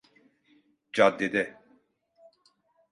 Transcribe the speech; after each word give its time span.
Caddede… 0.91 1.61